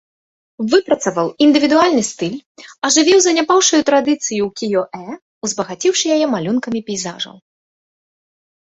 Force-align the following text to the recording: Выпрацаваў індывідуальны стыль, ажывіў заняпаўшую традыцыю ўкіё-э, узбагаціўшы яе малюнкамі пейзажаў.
Выпрацаваў 0.71 1.27
індывідуальны 1.47 2.03
стыль, 2.11 2.39
ажывіў 2.89 3.17
заняпаўшую 3.27 3.81
традыцыю 3.91 4.41
ўкіё-э, 4.49 5.05
узбагаціўшы 5.47 6.05
яе 6.19 6.25
малюнкамі 6.35 6.79
пейзажаў. 6.91 7.35